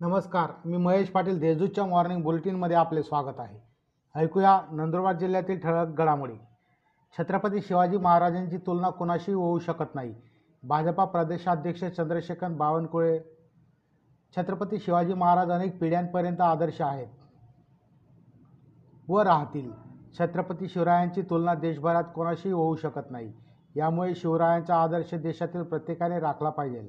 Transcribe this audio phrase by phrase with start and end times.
[0.00, 3.58] नमस्कार मी महेश पाटील देजूच्या मॉर्निंग बुलेटिनमध्ये आपले स्वागत आहे.
[4.14, 6.34] ऐकूया नंदुरबार जिल्ह्यातील ठळक घडामोडी.
[7.18, 10.14] छत्रपती शिवाजी महाराजांची तुलना कुणाशी होऊ शकत नाही.
[10.62, 13.18] भाजपा प्रदेशाध्यक्ष चंद्रशेखर बावनकुळे
[14.36, 17.08] छत्रपती शिवाजी महाराज अनेक पिढ्यांपर्यंत आदर्श आहेत
[19.08, 19.70] व राहतील.
[20.18, 23.32] छत्रपती शिवरायांची तुलना देशभरात कोणाशी होऊ शकत नाही.
[23.76, 26.88] यामुळे शिवरायांचा आदर्श देशातील प्रत्येकाने राखला पाहिजे.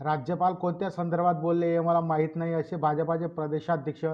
[0.00, 4.04] राज्यपाल कोणत्या संदर्भात बोलले हे मला माहीत नाही असे भाजपाचे प्रदेशाध्यक्ष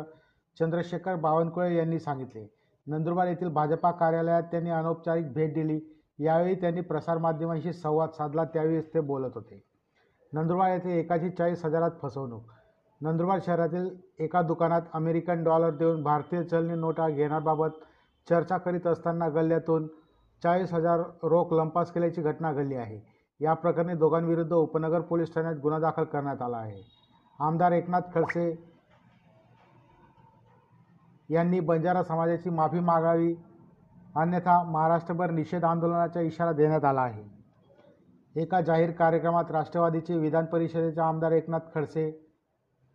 [0.57, 2.47] चंद्रशेखर बावनकुळे यांनी सांगितले.
[2.87, 5.81] नंदुरबार येथील भाजपा कार्यालयात त्यांनी अनौपचारिक भेट दिली.
[6.19, 9.63] यावेळी त्यांनी प्रसारमाध्यमांशी संवाद साधला त्यावेळीच ते बोलत होते.
[10.33, 12.43] नंदुरबार येथे एकाची चाळीस हजारात फसवणूक.
[13.01, 17.79] नंदुरबार शहरातील एका दुकानात अमेरिकन डॉलर देऊन भारतीय चलनी नोटा घेण्याबाबत
[18.29, 19.87] चर्चा करीत असताना गल्ल्यातून
[20.43, 23.01] चाळीस हजार रोख लंपास केल्याची घटना घडली आहे.
[23.41, 26.83] या प्रकरणी दोघांविरुद्ध उपनगर पोलीस ठाण्यात गुन्हा दाखल करण्यात आला आहे.
[27.39, 28.51] आमदार एकनाथ खडसे
[31.29, 33.35] यांनी बंजारा समाजाची माफी मागावी
[34.15, 37.23] अन्यथा महाराष्ट्रभर निषेध आंदोलनाचा इशारा देण्यात आला आहे.
[38.35, 42.11] एका जाहीर कार्यक्रमात राष्ट्रवादीचे विधान परिषदेचे आमदार एकनाथ खडसे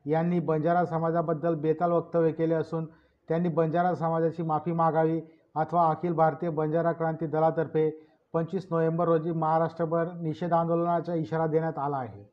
[0.05, 2.85] यांनी बंजारा समाजाबद्दल बेताल वक्तव्य केले असून
[3.29, 5.19] त्यांनी बंजारा समाजाची माफी मागावी
[5.55, 7.89] अथवा अखिल भारतीय बंजारा क्रांती दलातर्फे
[8.35, 12.29] पंचवीस नोव्हेंबर रोजी महाराष्ट्रभर निषेध आंदोलनाचा इशारा देण्यात आला आहे.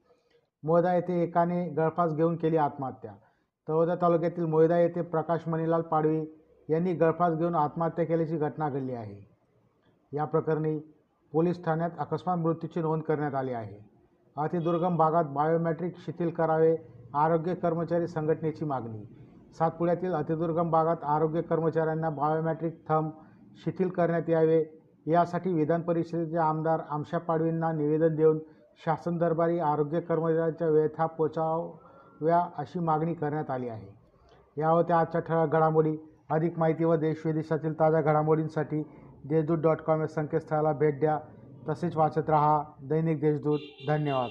[0.62, 3.12] मोदा येथे एकाने गळफास घेऊन केली आत्महत्या.
[3.68, 6.24] तळोदा तालुक्यातील मोहदा येथे प्रकाश मणिलाल पाडवी
[6.68, 9.28] यांनी गळफास घेऊन आत्महत्या केल्याची घटना घडली आहे.
[10.12, 10.78] या प्रकरणी
[11.32, 13.78] पोलीस ठाण्यात अकस्मात मृत्यूची नोंद करण्यात आली आहे.
[14.36, 16.76] अतिदुर्गम भागात बायोमॅट्रिक शिथिल करावे
[17.14, 19.04] आरोग्य कर्मचारी संघटनेची मागणी.
[19.58, 23.10] सातपुड्यातील अतिदुर्गम भागात आरोग्य कर्मचाऱ्यांना बायोमॅट्रिक थंब
[23.64, 28.38] शिथिल करण्यात यावे यासाठी विधान परिषदेचे आमदार आमशा पाडवींना निवेदन देऊन
[28.86, 33.94] शासन दरबारी आरोग्य कर्मचाऱ्यांच्या व्यथा पोचाव्या अशी मागणी करण्यात आली आहे.
[34.60, 35.96] या होत्या आजच्या ठळक घडामोडी.
[36.30, 38.82] अधिक माहिती व देशविदेशातील ताज्या घडामोडींसाठी
[39.24, 41.18] देशदूत डॉट कॉम या संकेतस्थळाला भेट द्या.
[41.68, 43.58] तसेच वाचत रहा दैनिक देशदूत.
[43.88, 44.30] धन्यवाद.